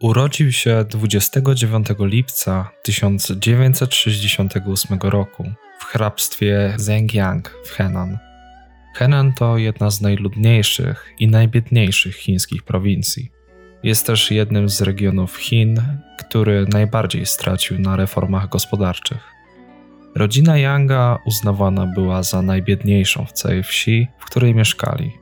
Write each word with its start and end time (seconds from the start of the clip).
Urodził 0.00 0.52
się 0.52 0.84
29 0.88 1.86
lipca 2.00 2.70
1968 2.82 4.98
roku 5.02 5.52
w 5.78 5.84
hrabstwie 5.84 6.74
Zhenjiang 6.76 7.54
w 7.64 7.70
Henan. 7.70 8.18
Henan 8.94 9.32
to 9.32 9.58
jedna 9.58 9.90
z 9.90 10.00
najludniejszych 10.00 11.12
i 11.18 11.28
najbiedniejszych 11.28 12.16
chińskich 12.16 12.62
prowincji. 12.62 13.30
Jest 13.82 14.06
też 14.06 14.30
jednym 14.30 14.68
z 14.68 14.82
regionów 14.82 15.36
Chin, 15.36 15.82
który 16.18 16.66
najbardziej 16.72 17.26
stracił 17.26 17.78
na 17.78 17.96
reformach 17.96 18.48
gospodarczych. 18.48 19.37
Rodzina 20.18 20.56
Yanga 20.58 21.18
uznawana 21.24 21.86
była 21.86 22.22
za 22.22 22.42
najbiedniejszą 22.42 23.24
w 23.24 23.32
całej 23.32 23.62
wsi, 23.62 24.08
w 24.18 24.24
której 24.24 24.54
mieszkali. 24.54 25.12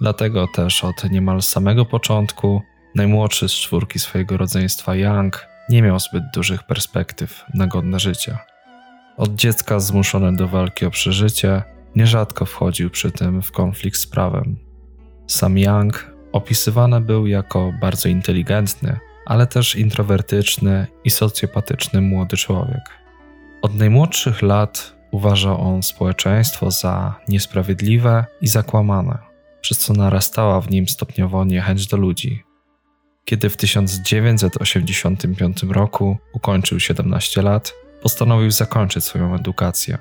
Dlatego 0.00 0.46
też 0.54 0.84
od 0.84 1.10
niemal 1.10 1.42
samego 1.42 1.84
początku 1.84 2.62
najmłodszy 2.94 3.48
z 3.48 3.52
czwórki 3.52 3.98
swojego 3.98 4.36
rodzeństwa 4.36 4.94
Yang 4.96 5.46
nie 5.68 5.82
miał 5.82 6.00
zbyt 6.00 6.24
dużych 6.34 6.62
perspektyw 6.62 7.44
na 7.54 7.66
godne 7.66 8.00
życie. 8.00 8.38
Od 9.16 9.34
dziecka 9.34 9.80
zmuszony 9.80 10.36
do 10.36 10.48
walki 10.48 10.86
o 10.86 10.90
przeżycie, 10.90 11.62
nierzadko 11.96 12.44
wchodził 12.46 12.90
przy 12.90 13.12
tym 13.12 13.42
w 13.42 13.52
konflikt 13.52 13.98
z 13.98 14.06
prawem. 14.06 14.56
Sam 15.26 15.58
Yang 15.58 16.10
opisywany 16.32 17.00
był 17.00 17.26
jako 17.26 17.72
bardzo 17.80 18.08
inteligentny, 18.08 18.98
ale 19.26 19.46
też 19.46 19.76
introwertyczny 19.76 20.86
i 21.04 21.10
socjopatyczny 21.10 22.00
młody 22.00 22.36
człowiek. 22.36 23.01
Od 23.62 23.74
najmłodszych 23.74 24.42
lat 24.42 24.96
uważał 25.10 25.60
on 25.60 25.82
społeczeństwo 25.82 26.70
za 26.70 27.14
niesprawiedliwe 27.28 28.24
i 28.40 28.48
zakłamane, 28.48 29.18
przez 29.60 29.78
co 29.78 29.92
narastała 29.92 30.60
w 30.60 30.70
nim 30.70 30.88
stopniowo 30.88 31.44
niechęć 31.44 31.86
do 31.86 31.96
ludzi. 31.96 32.42
Kiedy 33.24 33.50
w 33.50 33.56
1985 33.56 35.62
roku 35.62 36.16
ukończył 36.32 36.80
17 36.80 37.42
lat, 37.42 37.74
postanowił 38.02 38.50
zakończyć 38.50 39.04
swoją 39.04 39.34
edukację. 39.34 39.98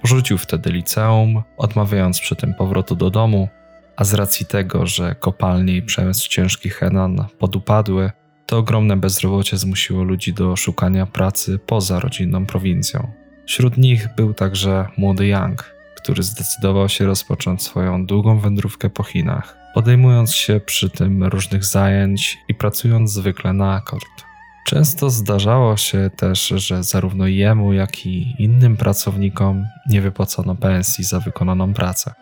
Porzucił 0.00 0.38
wtedy 0.38 0.70
liceum, 0.70 1.42
odmawiając 1.56 2.20
przy 2.20 2.36
tym 2.36 2.54
powrotu 2.54 2.96
do 2.96 3.10
domu, 3.10 3.48
a 3.96 4.04
z 4.04 4.14
racji 4.14 4.46
tego, 4.46 4.86
że 4.86 5.14
kopalnie 5.14 5.76
i 5.76 5.82
przemysł 5.82 6.28
ciężki 6.28 6.70
Henan 6.70 7.26
podupadły, 7.38 8.10
to 8.46 8.58
ogromne 8.58 8.96
bezrobocie 8.96 9.56
zmusiło 9.56 10.02
ludzi 10.02 10.32
do 10.32 10.56
szukania 10.56 11.06
pracy 11.06 11.58
poza 11.58 12.00
rodzinną 12.00 12.46
prowincją. 12.46 13.12
Wśród 13.46 13.78
nich 13.78 14.08
był 14.16 14.34
także 14.34 14.86
młody 14.96 15.26
Yang, 15.26 15.74
który 15.96 16.22
zdecydował 16.22 16.88
się 16.88 17.06
rozpocząć 17.06 17.62
swoją 17.62 18.06
długą 18.06 18.38
wędrówkę 18.38 18.90
po 18.90 19.02
Chinach, 19.02 19.56
podejmując 19.74 20.34
się 20.34 20.60
przy 20.60 20.90
tym 20.90 21.24
różnych 21.24 21.64
zajęć 21.64 22.38
i 22.48 22.54
pracując 22.54 23.12
zwykle 23.12 23.52
na 23.52 23.74
akord. 23.74 24.24
Często 24.66 25.10
zdarzało 25.10 25.76
się 25.76 26.10
też, 26.16 26.48
że 26.48 26.84
zarówno 26.84 27.26
jemu, 27.26 27.72
jak 27.72 28.06
i 28.06 28.34
innym 28.38 28.76
pracownikom 28.76 29.64
nie 29.88 30.00
wypłacono 30.00 30.54
pensji 30.54 31.04
za 31.04 31.20
wykonaną 31.20 31.74
pracę. 31.74 32.14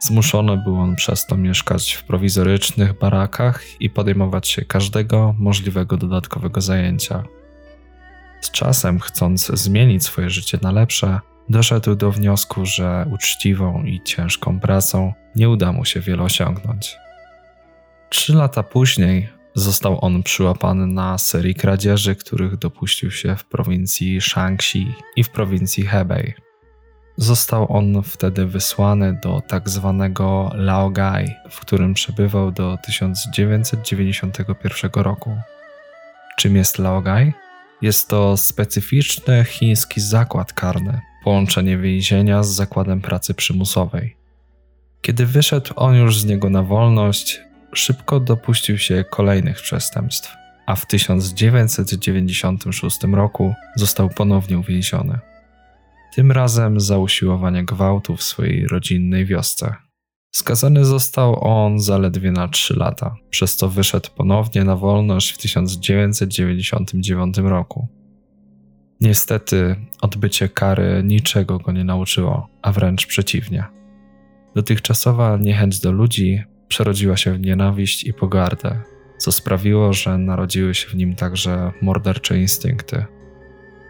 Zmuszony 0.00 0.56
był 0.56 0.80
on 0.80 0.96
przez 0.96 1.26
to 1.26 1.36
mieszkać 1.36 1.92
w 1.92 2.04
prowizorycznych 2.04 2.98
barakach 2.98 3.80
i 3.80 3.90
podejmować 3.90 4.48
się 4.48 4.64
każdego 4.64 5.34
możliwego 5.38 5.96
dodatkowego 5.96 6.60
zajęcia. 6.60 7.24
Z 8.40 8.50
czasem, 8.50 9.00
chcąc 9.00 9.46
zmienić 9.46 10.04
swoje 10.04 10.30
życie 10.30 10.58
na 10.62 10.72
lepsze, 10.72 11.20
doszedł 11.48 11.94
do 11.94 12.12
wniosku, 12.12 12.66
że 12.66 13.06
uczciwą 13.12 13.84
i 13.84 14.00
ciężką 14.04 14.60
pracą 14.60 15.12
nie 15.36 15.48
uda 15.48 15.72
mu 15.72 15.84
się 15.84 16.00
wiele 16.00 16.22
osiągnąć. 16.22 16.96
Trzy 18.10 18.34
lata 18.34 18.62
później 18.62 19.28
został 19.54 20.04
on 20.04 20.22
przyłapany 20.22 20.86
na 20.86 21.18
serii 21.18 21.54
kradzieży, 21.54 22.16
których 22.16 22.56
dopuścił 22.56 23.10
się 23.10 23.36
w 23.36 23.44
prowincji 23.44 24.20
Shaanxi 24.20 24.94
i 25.16 25.24
w 25.24 25.30
prowincji 25.30 25.86
Hebei. 25.86 26.47
Został 27.20 27.76
on 27.76 28.02
wtedy 28.02 28.46
wysłany 28.46 29.18
do 29.22 29.42
tak 29.48 29.68
zwanego 29.68 30.50
Laogai, 30.54 31.34
w 31.50 31.60
którym 31.60 31.94
przebywał 31.94 32.52
do 32.52 32.78
1991 32.86 34.90
roku. 34.94 35.36
Czym 36.36 36.56
jest 36.56 36.78
Laogai? 36.78 37.32
Jest 37.82 38.08
to 38.08 38.36
specyficzny 38.36 39.44
chiński 39.44 40.00
zakład 40.00 40.52
karny, 40.52 41.00
połączenie 41.24 41.78
więzienia 41.78 42.42
z 42.42 42.48
zakładem 42.48 43.00
pracy 43.00 43.34
przymusowej. 43.34 44.16
Kiedy 45.02 45.26
wyszedł 45.26 45.72
on 45.76 45.94
już 45.94 46.20
z 46.20 46.24
niego 46.24 46.50
na 46.50 46.62
wolność, 46.62 47.40
szybko 47.72 48.20
dopuścił 48.20 48.78
się 48.78 49.04
kolejnych 49.10 49.62
przestępstw, 49.62 50.36
a 50.66 50.76
w 50.76 50.86
1996 50.86 52.98
roku 53.12 53.54
został 53.76 54.08
ponownie 54.08 54.58
uwięziony 54.58 55.18
tym 56.18 56.32
razem 56.32 56.80
za 56.80 56.98
usiłowanie 56.98 57.64
gwałtu 57.64 58.16
w 58.16 58.22
swojej 58.22 58.66
rodzinnej 58.66 59.26
wiosce. 59.26 59.74
Skazany 60.34 60.84
został 60.84 61.44
on 61.44 61.80
zaledwie 61.80 62.32
na 62.32 62.48
3 62.48 62.76
lata, 62.76 63.14
przez 63.30 63.56
co 63.56 63.68
wyszedł 63.68 64.08
ponownie 64.16 64.64
na 64.64 64.76
wolność 64.76 65.32
w 65.32 65.38
1999 65.38 67.38
roku. 67.38 67.88
Niestety, 69.00 69.76
odbycie 70.00 70.48
kary 70.48 71.02
niczego 71.04 71.58
go 71.58 71.72
nie 71.72 71.84
nauczyło, 71.84 72.48
a 72.62 72.72
wręcz 72.72 73.06
przeciwnie. 73.06 73.64
Dotychczasowa 74.54 75.36
niechęć 75.36 75.80
do 75.80 75.92
ludzi 75.92 76.42
przerodziła 76.68 77.16
się 77.16 77.32
w 77.32 77.40
nienawiść 77.40 78.04
i 78.04 78.14
pogardę, 78.14 78.80
co 79.18 79.32
sprawiło, 79.32 79.92
że 79.92 80.18
narodziły 80.18 80.74
się 80.74 80.88
w 80.88 80.94
nim 80.94 81.14
także 81.14 81.72
mordercze 81.82 82.38
instynkty. 82.38 83.17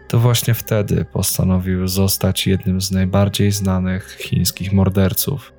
To 0.09 0.19
właśnie 0.19 0.53
wtedy 0.53 1.05
postanowił 1.05 1.87
zostać 1.87 2.47
jednym 2.47 2.81
z 2.81 2.91
najbardziej 2.91 3.51
znanych 3.51 4.17
chińskich 4.17 4.73
morderców. 4.73 5.53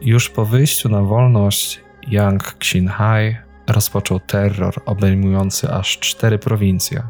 Już 0.00 0.30
po 0.30 0.44
wyjściu 0.44 0.88
na 0.88 1.02
wolność 1.02 1.80
Yang 2.08 2.54
Xinhai 2.58 3.36
rozpoczął 3.66 4.20
terror 4.20 4.74
obejmujący 4.86 5.72
aż 5.72 5.98
cztery 5.98 6.38
prowincje. 6.38 7.02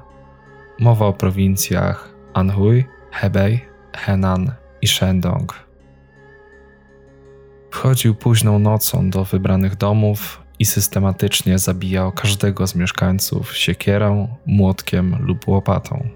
Mowa 0.79 1.07
o 1.07 1.13
prowincjach 1.13 2.15
Anhui, 2.35 2.85
Hebei, 3.11 3.61
Henan 3.97 4.53
i 4.83 4.89
Shandong. 4.89 5.55
Wchodził 7.71 8.15
późną 8.15 8.59
nocą 8.59 9.11
do 9.11 9.25
wybranych 9.25 9.77
domów 9.77 10.43
i 10.61 10.65
systematycznie 10.65 11.59
zabijał 11.59 12.13
każdego 12.13 12.67
z 12.67 12.75
mieszkańców 12.75 13.57
siekierą, 13.57 14.29
młotkiem 14.47 15.17
lub 15.21 15.49
łopatą. 15.49 16.09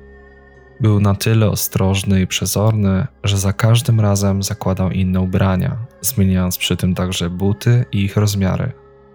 Był 0.80 1.00
na 1.00 1.14
tyle 1.14 1.50
ostrożny 1.50 2.20
i 2.20 2.26
przezorny, 2.26 3.06
że 3.24 3.38
za 3.38 3.52
każdym 3.52 4.00
razem 4.00 4.42
zakładał 4.42 4.90
inne 4.90 5.20
ubrania, 5.20 5.76
zmieniając 6.00 6.58
przy 6.58 6.76
tym 6.76 6.94
także 6.94 7.30
buty 7.30 7.84
i 7.92 8.04
ich 8.04 8.16
rozmiary. 8.16 8.72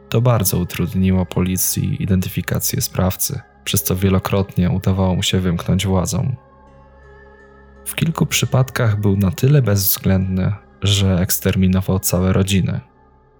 To 0.10 0.22
bardzo 0.22 0.58
utrudniło 0.58 1.26
policji 1.26 2.04
identyfikację 2.04 2.82
sprawcy, 2.82 3.40
przez 3.64 3.84
co 3.84 3.96
wielokrotnie 3.96 4.70
udawało 4.70 5.16
mu 5.16 5.24
się 5.24 5.40
wymknąć 5.40 5.88
władzom. 5.88 6.36
W 7.86 7.96
kilku 7.96 8.26
przypadkach 8.26 9.00
był 9.00 9.18
na 9.18 9.32
tyle 9.32 9.62
bezwzględny, 9.62 10.54
że 10.82 11.20
eksterminował 11.20 12.00
całe 12.00 12.34
rodziny. 12.34 12.80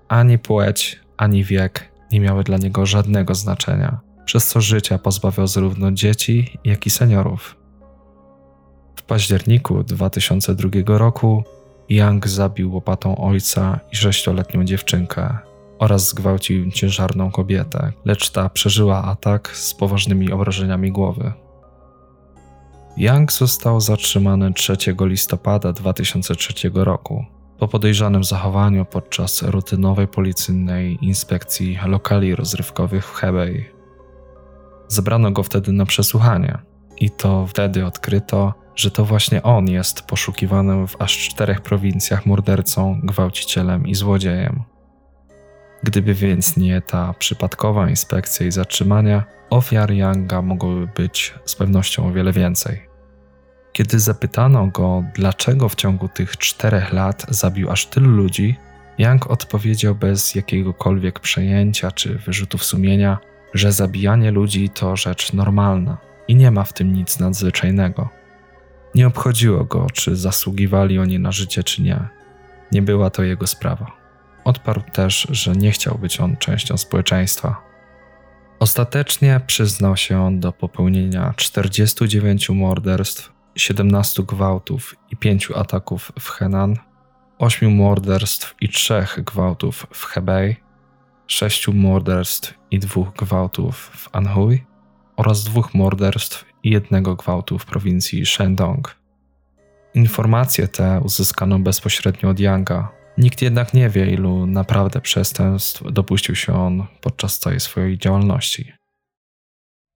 Ani 0.08 0.40
płeć, 0.40 1.00
ani 1.20 1.44
wiek 1.44 1.92
nie 2.12 2.20
miały 2.20 2.44
dla 2.44 2.58
niego 2.58 2.86
żadnego 2.86 3.36
znaczenia, 3.36 4.00
przez 4.26 4.48
co 4.48 4.62
życia 4.62 4.98
pozbawiał 4.98 5.48
zarówno 5.48 5.92
dzieci, 5.92 6.58
jak 6.64 6.86
i 6.86 6.90
seniorów. 6.90 7.56
W 8.96 9.04
październiku 9.04 9.84
2002 9.84 10.70
roku 10.98 11.44
Young 11.90 12.28
zabił 12.28 12.74
łopatą 12.74 13.18
ojca 13.18 13.80
i 13.92 13.96
sześcioletnią 13.96 14.66
dziewczynkę 14.66 15.38
oraz 15.80 16.10
zgwałcił 16.10 16.72
ciężarną 16.72 17.32
kobietę, 17.32 17.92
lecz 18.06 18.30
ta 18.30 18.50
przeżyła 18.50 19.04
atak 19.04 19.58
z 19.58 19.74
poważnymi 19.74 20.32
obrażeniami 20.32 20.92
głowy. 20.92 21.34
Young 22.98 23.32
został 23.32 23.82
zatrzymany 23.82 24.54
3 24.54 24.78
listopada 25.00 25.74
2003 25.74 26.54
roku 26.74 27.26
po 27.60 27.68
podejrzanym 27.68 28.24
zachowaniu 28.24 28.86
podczas 28.86 29.42
rutynowej 29.44 30.08
policyjnej 30.08 30.98
inspekcji 31.02 31.80
lokali 31.86 32.36
rozrywkowych 32.36 33.06
w 33.06 33.14
Hebei. 33.14 33.66
Zebrano 34.88 35.32
go 35.32 35.44
wtedy 35.44 35.72
na 35.72 35.86
przesłuchanie 35.86 36.58
i 36.98 37.10
to 37.10 37.48
wtedy 37.48 37.86
odkryto, 37.86 38.54
że 38.76 38.92
to 38.92 39.06
właśnie 39.06 39.44
on 39.44 39.68
jest 39.68 40.02
poszukiwanym 40.02 40.88
w 40.88 41.02
aż 41.02 41.18
czterech 41.18 41.62
prowincjach 41.62 42.26
mordercą, 42.26 43.00
gwałcicielem 43.04 43.88
i 43.88 43.96
złodziejem. 43.96 44.64
Gdyby 45.84 46.14
więc 46.14 46.58
nie 46.58 46.82
ta 46.82 47.14
przypadkowa 47.14 47.90
inspekcja 47.90 48.48
i 48.48 48.52
zatrzymania, 48.52 49.24
ofiar 49.50 49.92
Younga 49.92 50.42
mogłoby 50.42 50.88
być 50.96 51.34
z 51.46 51.56
pewnością 51.56 52.08
o 52.08 52.12
wiele 52.12 52.32
więcej. 52.32 52.89
Kiedy 53.74 54.00
zapytano 54.00 54.68
go, 54.68 55.04
dlaczego 55.14 55.70
w 55.70 55.76
ciągu 55.76 56.08
tych 56.08 56.38
czterech 56.38 56.94
lat 56.94 57.26
zabił 57.30 57.72
aż 57.72 57.86
tylu 57.86 58.10
ludzi, 58.10 58.56
Young 58.98 59.32
odpowiedział 59.32 59.96
bez 59.96 60.36
jakiegokolwiek 60.36 61.20
przejęcia 61.20 61.92
czy 61.92 62.16
wyrzutów 62.16 62.64
sumienia, 62.64 63.18
że 63.54 63.72
zabijanie 63.72 64.32
ludzi 64.32 64.70
to 64.70 64.96
rzecz 64.96 65.34
normalna 65.34 65.98
i 66.28 66.36
nie 66.36 66.52
ma 66.52 66.64
w 66.64 66.74
tym 66.74 66.94
nic 66.94 67.20
nadzwyczajnego. 67.20 68.10
Nie 68.96 69.08
obchodziło 69.08 69.66
go, 69.66 69.88
czy 69.94 70.16
zasługiwali 70.16 71.00
oni 71.00 71.20
na 71.20 71.32
życie, 71.32 71.64
czy 71.64 71.82
nie. 71.82 72.00
Nie 72.72 72.82
była 72.82 73.10
to 73.10 73.24
jego 73.24 73.48
sprawa. 73.48 73.92
Odparł 74.44 74.82
też, 74.94 75.28
że 75.32 75.52
nie 75.52 75.72
chciał 75.72 75.98
być 75.98 76.20
on 76.20 76.38
częścią 76.38 76.78
społeczeństwa. 76.78 77.62
Ostatecznie 78.60 79.42
przyznał 79.48 79.98
się 79.98 80.40
do 80.40 80.52
popełnienia 80.52 81.34
49 81.38 82.50
morderstw 82.50 83.39
17 83.56 84.24
gwałtów 84.24 84.96
i 85.12 85.18
5 85.18 85.52
ataków 85.56 86.12
w 86.20 86.30
Henan, 86.30 86.76
8 87.38 87.76
morderstw 87.76 88.56
i 88.62 88.70
3 88.70 89.06
gwałtów 89.18 89.88
w 89.94 90.06
Hebei, 90.06 90.56
6 91.28 91.68
morderstw 91.68 92.54
i 92.72 92.80
2 92.80 93.12
gwałtów 93.18 93.76
w 93.78 94.16
Anhui 94.16 94.64
oraz 95.18 95.44
2 95.44 95.62
morderstw 95.74 96.46
i 96.64 96.70
1 96.70 97.04
gwałtu 97.04 97.60
w 97.60 97.66
prowincji 97.66 98.26
Shandong. 98.26 98.96
Informacje 99.94 100.68
te 100.68 101.02
uzyskano 101.04 101.60
bezpośrednio 101.60 102.30
od 102.30 102.40
Yanga. 102.40 102.92
Nikt 103.18 103.42
jednak 103.42 103.74
nie 103.74 103.90
wie, 103.90 104.12
ilu 104.12 104.46
naprawdę 104.46 105.02
przestępstw 105.02 105.84
dopuścił 105.92 106.36
się 106.36 106.54
on 106.54 106.86
podczas 107.02 107.40
całej 107.40 107.60
swojej 107.60 107.98
działalności. 107.98 108.74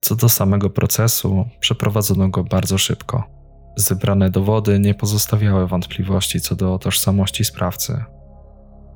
Co 0.01 0.15
do 0.15 0.29
samego 0.29 0.69
procesu, 0.69 1.49
przeprowadzono 1.59 2.29
go 2.29 2.43
bardzo 2.43 2.77
szybko. 2.77 3.42
Zebrane 3.75 4.29
dowody 4.29 4.79
nie 4.79 4.93
pozostawiały 4.93 5.67
wątpliwości 5.67 6.41
co 6.41 6.55
do 6.55 6.79
tożsamości 6.79 7.45
sprawcy. 7.45 8.03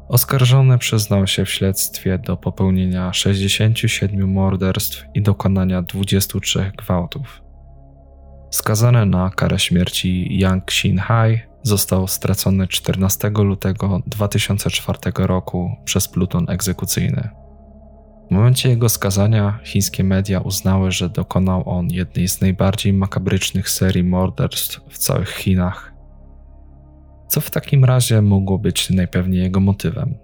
Oskarżony 0.09 0.77
przyznał 0.77 1.27
się 1.27 1.45
w 1.45 1.49
śledztwie 1.49 2.19
do 2.19 2.37
popełnienia 2.37 3.13
67 3.13 4.31
morderstw 4.31 5.05
i 5.13 5.21
dokonania 5.21 5.81
23 5.81 6.71
gwałtów. 6.77 7.41
Skazany 8.51 9.05
na 9.05 9.29
karę 9.29 9.59
śmierci 9.59 10.39
Yang 10.41 10.65
Xin-hai 10.65 11.39
został 11.63 12.07
stracony 12.07 12.67
14 12.67 13.29
lutego 13.29 14.01
2004 14.07 14.99
roku 15.17 15.71
przez 15.85 16.07
pluton 16.07 16.49
egzekucyjny. 16.49 17.29
W 18.27 18.31
momencie 18.31 18.69
jego 18.69 18.89
skazania 18.89 19.59
chińskie 19.63 20.03
media 20.03 20.39
uznały, 20.39 20.91
że 20.91 21.09
dokonał 21.09 21.69
on 21.69 21.87
jednej 21.89 22.27
z 22.27 22.41
najbardziej 22.41 22.93
makabrycznych 22.93 23.69
serii 23.69 24.03
morderstw 24.03 24.81
w 24.89 24.97
całych 24.97 25.29
Chinach. 25.29 25.93
Co 27.27 27.41
w 27.41 27.51
takim 27.51 27.85
razie 27.85 28.21
mogło 28.21 28.59
być 28.59 28.89
najpewniej 28.89 29.41
jego 29.41 29.59
motywem? 29.59 30.17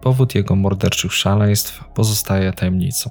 Powód 0.00 0.34
jego 0.34 0.56
morderczych 0.56 1.14
szaleństw 1.14 1.84
pozostaje 1.94 2.52
tajemnicą. 2.52 3.10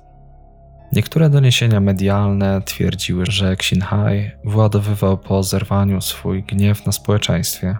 Niektóre 0.93 1.29
doniesienia 1.29 1.79
medialne 1.79 2.61
twierdziły, 2.61 3.25
że 3.25 3.51
Xinhai 3.51 4.31
władowywał 4.45 5.17
po 5.17 5.43
zerwaniu 5.43 6.01
swój 6.01 6.43
gniew 6.43 6.85
na 6.85 6.91
społeczeństwie. 6.91 7.77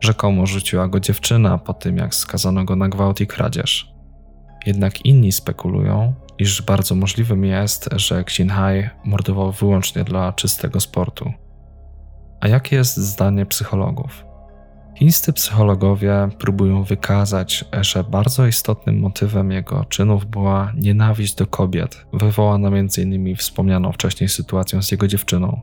Rzekomo 0.00 0.46
rzuciła 0.46 0.88
go 0.88 1.00
dziewczyna 1.00 1.58
po 1.58 1.74
tym, 1.74 1.96
jak 1.96 2.14
skazano 2.14 2.64
go 2.64 2.76
na 2.76 2.88
gwałt 2.88 3.20
i 3.20 3.26
kradzież. 3.26 3.97
Jednak 4.66 5.04
inni 5.04 5.32
spekulują, 5.32 6.14
iż 6.38 6.62
bardzo 6.62 6.94
możliwym 6.94 7.44
jest, 7.44 7.88
że 7.96 8.18
Xinhai 8.18 8.88
mordował 9.04 9.52
wyłącznie 9.52 10.04
dla 10.04 10.32
czystego 10.32 10.80
sportu. 10.80 11.32
A 12.40 12.48
jakie 12.48 12.76
jest 12.76 12.96
zdanie 12.96 13.46
psychologów? 13.46 14.24
Chińscy 14.98 15.32
psychologowie 15.32 16.28
próbują 16.38 16.84
wykazać, 16.84 17.64
że 17.80 18.04
bardzo 18.04 18.46
istotnym 18.46 19.00
motywem 19.00 19.50
jego 19.50 19.84
czynów 19.84 20.26
była 20.26 20.72
nienawiść 20.76 21.34
do 21.34 21.46
kobiet, 21.46 22.06
wywołana 22.12 22.68
m.in. 22.68 23.36
wspomnianą 23.36 23.92
wcześniej 23.92 24.28
sytuacją 24.28 24.82
z 24.82 24.90
jego 24.90 25.08
dziewczyną. 25.08 25.60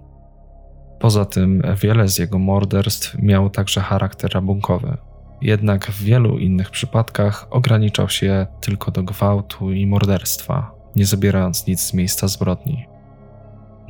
Poza 0.99 1.25
tym, 1.25 1.61
wiele 1.81 2.07
z 2.07 2.19
jego 2.19 2.39
morderstw 2.39 3.15
miało 3.19 3.49
także 3.49 3.81
charakter 3.81 4.33
rabunkowy. 4.33 4.97
Jednak 5.41 5.85
w 5.85 6.03
wielu 6.03 6.37
innych 6.37 6.69
przypadkach 6.69 7.47
ograniczał 7.49 8.09
się 8.09 8.47
tylko 8.61 8.91
do 8.91 9.03
gwałtu 9.03 9.71
i 9.71 9.87
morderstwa, 9.87 10.71
nie 10.95 11.05
zabierając 11.05 11.67
nic 11.67 11.81
z 11.81 11.93
miejsca 11.93 12.27
zbrodni. 12.27 12.85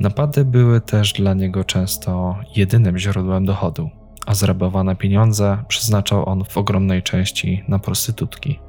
Napady 0.00 0.44
były 0.44 0.80
też 0.80 1.12
dla 1.12 1.34
niego 1.34 1.64
często 1.64 2.36
jedynym 2.56 2.98
źródłem 2.98 3.46
dochodu, 3.46 3.90
a 4.26 4.34
zrabowane 4.34 4.96
pieniądze 4.96 5.64
przeznaczał 5.68 6.28
on 6.28 6.44
w 6.44 6.56
ogromnej 6.58 7.02
części 7.02 7.64
na 7.68 7.78
prostytutki. 7.78 8.60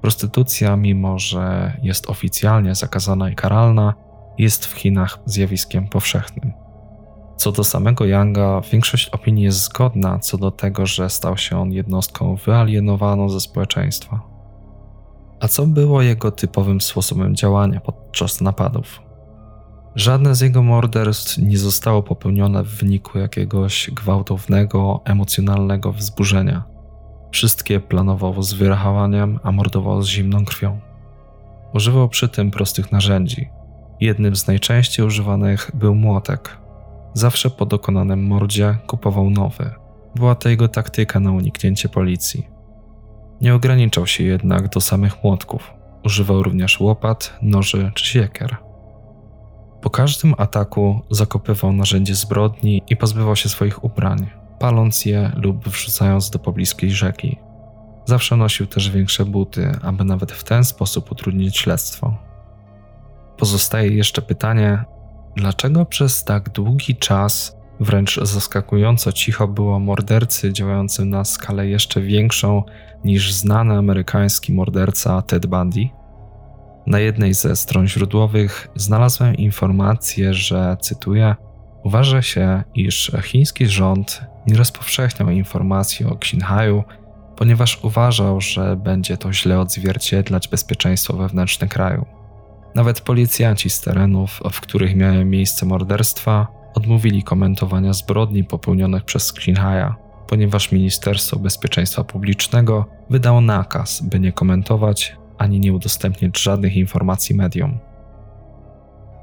Prostytucja, 0.00 0.76
mimo 0.76 1.18
że 1.18 1.76
jest 1.82 2.10
oficjalnie 2.10 2.74
zakazana 2.74 3.30
i 3.30 3.34
karalna, 3.34 3.94
jest 4.38 4.66
w 4.66 4.72
Chinach 4.72 5.18
zjawiskiem 5.26 5.88
powszechnym. 5.88 6.61
Co 7.42 7.52
do 7.52 7.64
samego 7.64 8.04
Younga, 8.04 8.60
większość 8.72 9.08
opinii 9.08 9.44
jest 9.44 9.58
zgodna 9.58 10.18
co 10.18 10.38
do 10.38 10.50
tego, 10.50 10.86
że 10.86 11.10
stał 11.10 11.36
się 11.36 11.58
on 11.58 11.72
jednostką 11.72 12.36
wyalienowaną 12.36 13.28
ze 13.28 13.40
społeczeństwa. 13.40 14.20
A 15.40 15.48
co 15.48 15.66
było 15.66 16.02
jego 16.02 16.30
typowym 16.30 16.80
sposobem 16.80 17.36
działania 17.36 17.80
podczas 17.80 18.40
napadów? 18.40 19.00
Żadne 19.94 20.34
z 20.34 20.40
jego 20.40 20.62
morderstw 20.62 21.38
nie 21.38 21.58
zostało 21.58 22.02
popełnione 22.02 22.64
w 22.64 22.68
wyniku 22.68 23.18
jakiegoś 23.18 23.90
gwałtownego, 23.90 25.00
emocjonalnego 25.04 25.92
wzburzenia. 25.92 26.64
Wszystkie 27.30 27.80
planował 27.80 28.42
z 28.42 28.52
wyrachowaniem, 28.52 29.38
a 29.42 29.52
mordował 29.52 30.02
z 30.02 30.08
zimną 30.08 30.44
krwią. 30.44 30.80
Używał 31.74 32.08
przy 32.08 32.28
tym 32.28 32.50
prostych 32.50 32.92
narzędzi. 32.92 33.48
Jednym 34.00 34.36
z 34.36 34.46
najczęściej 34.46 35.06
używanych 35.06 35.70
był 35.74 35.94
młotek, 35.94 36.61
Zawsze 37.14 37.50
po 37.50 37.66
dokonanym 37.66 38.26
mordzie 38.26 38.76
kupował 38.86 39.30
nowy. 39.30 39.70
Była 40.14 40.34
to 40.34 40.48
jego 40.48 40.68
taktyka 40.68 41.20
na 41.20 41.32
uniknięcie 41.32 41.88
policji. 41.88 42.48
Nie 43.40 43.54
ograniczał 43.54 44.06
się 44.06 44.24
jednak 44.24 44.68
do 44.68 44.80
samych 44.80 45.24
młotków. 45.24 45.70
Używał 46.04 46.42
również 46.42 46.80
łopat, 46.80 47.38
noży 47.42 47.90
czy 47.94 48.06
siekier. 48.06 48.56
Po 49.80 49.90
każdym 49.90 50.34
ataku 50.38 51.00
zakopywał 51.10 51.72
narzędzie 51.72 52.14
zbrodni 52.14 52.82
i 52.88 52.96
pozbywał 52.96 53.36
się 53.36 53.48
swoich 53.48 53.84
ubrań, 53.84 54.30
paląc 54.58 55.04
je 55.04 55.32
lub 55.36 55.68
wrzucając 55.68 56.30
do 56.30 56.38
pobliskiej 56.38 56.90
rzeki. 56.90 57.38
Zawsze 58.04 58.36
nosił 58.36 58.66
też 58.66 58.90
większe 58.90 59.24
buty, 59.24 59.72
aby 59.82 60.04
nawet 60.04 60.32
w 60.32 60.44
ten 60.44 60.64
sposób 60.64 61.12
utrudnić 61.12 61.58
śledztwo. 61.58 62.16
Pozostaje 63.36 63.90
jeszcze 63.90 64.22
pytanie, 64.22 64.84
Dlaczego 65.36 65.86
przez 65.86 66.24
tak 66.24 66.50
długi 66.50 66.96
czas 66.96 67.56
wręcz 67.80 68.20
zaskakująco 68.22 69.12
cicho 69.12 69.48
było 69.48 69.78
mordercy 69.80 70.52
działającym 70.52 71.10
na 71.10 71.24
skalę 71.24 71.68
jeszcze 71.68 72.00
większą 72.00 72.62
niż 73.04 73.32
znany 73.32 73.74
amerykański 73.74 74.52
morderca 74.52 75.22
Ted 75.22 75.46
Bundy? 75.46 75.88
Na 76.86 76.98
jednej 76.98 77.34
ze 77.34 77.56
stron 77.56 77.88
źródłowych 77.88 78.68
znalazłem 78.76 79.34
informację, 79.34 80.34
że, 80.34 80.76
cytuję, 80.80 81.34
Uważa 81.82 82.22
się, 82.22 82.62
iż 82.74 83.12
chiński 83.22 83.66
rząd 83.66 84.22
nie 84.46 84.56
rozpowszechniał 84.56 85.30
informacji 85.30 86.06
o 86.06 86.14
Xinhaiu, 86.14 86.84
ponieważ 87.36 87.84
uważał, 87.84 88.40
że 88.40 88.76
będzie 88.76 89.16
to 89.16 89.32
źle 89.32 89.60
odzwierciedlać 89.60 90.48
bezpieczeństwo 90.48 91.16
wewnętrzne 91.16 91.68
kraju. 91.68 92.06
Nawet 92.74 93.00
policjanci 93.00 93.70
z 93.70 93.80
terenów, 93.80 94.40
w 94.52 94.60
których 94.60 94.96
miały 94.96 95.24
miejsce 95.24 95.66
morderstwa, 95.66 96.46
odmówili 96.74 97.22
komentowania 97.22 97.92
zbrodni 97.92 98.44
popełnionych 98.44 99.04
przez 99.04 99.30
Xinhaia, 99.30 99.96
ponieważ 100.28 100.72
Ministerstwo 100.72 101.38
Bezpieczeństwa 101.38 102.04
Publicznego 102.04 102.86
wydało 103.10 103.40
nakaz, 103.40 104.02
by 104.02 104.20
nie 104.20 104.32
komentować 104.32 105.16
ani 105.38 105.60
nie 105.60 105.72
udostępniać 105.72 106.38
żadnych 106.42 106.76
informacji 106.76 107.34
mediom. 107.34 107.78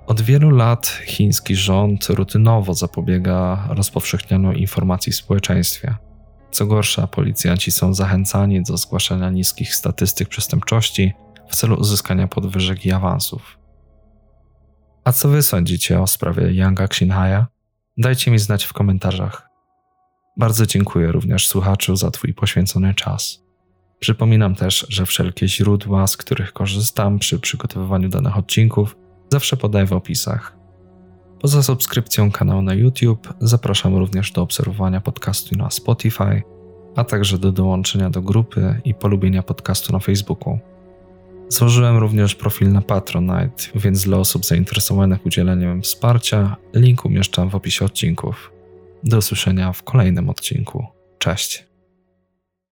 Od 0.07 0.21
wielu 0.21 0.49
lat 0.49 0.87
chiński 1.05 1.55
rząd 1.55 2.05
rutynowo 2.09 2.73
zapobiega 2.73 3.67
rozpowszechnianiu 3.69 4.53
informacji 4.53 5.11
w 5.11 5.15
społeczeństwie. 5.15 5.95
Co 6.51 6.65
gorsza, 6.65 7.07
policjanci 7.07 7.71
są 7.71 7.93
zachęcani 7.93 8.63
do 8.63 8.77
zgłaszania 8.77 9.29
niskich 9.29 9.75
statystyk 9.75 10.29
przestępczości 10.29 11.13
w 11.49 11.55
celu 11.55 11.75
uzyskania 11.75 12.27
podwyżek 12.27 12.85
i 12.85 12.91
awansów. 12.91 13.59
A 15.03 15.11
co 15.11 15.29
wy 15.29 15.43
sądzicie 15.43 16.01
o 16.01 16.07
sprawie 16.07 16.51
Yanga 16.51 16.83
Xinhaya? 16.83 17.45
Dajcie 17.97 18.31
mi 18.31 18.39
znać 18.39 18.63
w 18.63 18.73
komentarzach. 18.73 19.49
Bardzo 20.37 20.65
dziękuję 20.65 21.11
również 21.11 21.47
słuchaczu 21.47 21.95
za 21.95 22.11
Twój 22.11 22.33
poświęcony 22.33 22.93
czas. 22.93 23.43
Przypominam 23.99 24.55
też, 24.55 24.85
że 24.89 25.05
wszelkie 25.05 25.47
źródła, 25.47 26.07
z 26.07 26.17
których 26.17 26.53
korzystam 26.53 27.19
przy 27.19 27.39
przygotowywaniu 27.39 28.09
danych 28.09 28.37
odcinków, 28.37 28.95
zawsze 29.31 29.57
podaję 29.57 29.85
w 29.85 29.93
opisach. 29.93 30.57
Poza 31.41 31.63
subskrypcją 31.63 32.31
kanału 32.31 32.61
na 32.61 32.73
YouTube, 32.73 33.33
zapraszam 33.39 33.95
również 33.95 34.31
do 34.31 34.41
obserwowania 34.41 35.01
podcastu 35.01 35.55
na 35.57 35.69
Spotify, 35.69 36.43
a 36.95 37.03
także 37.03 37.37
do 37.37 37.51
dołączenia 37.51 38.09
do 38.09 38.21
grupy 38.21 38.81
i 38.85 38.93
polubienia 38.93 39.43
podcastu 39.43 39.93
na 39.93 39.99
Facebooku. 39.99 40.59
Złożyłem 41.49 41.97
również 41.97 42.35
profil 42.35 42.71
na 42.71 42.81
Patronite, 42.81 43.63
więc 43.75 44.03
dla 44.03 44.17
osób 44.17 44.45
zainteresowanych 44.45 45.25
udzieleniem 45.25 45.81
wsparcia 45.81 46.55
link 46.73 47.05
umieszczam 47.05 47.49
w 47.49 47.55
opisie 47.55 47.85
odcinków. 47.85 48.51
Do 49.03 49.17
usłyszenia 49.17 49.73
w 49.73 49.83
kolejnym 49.83 50.29
odcinku. 50.29 50.85
Cześć. 51.17 51.68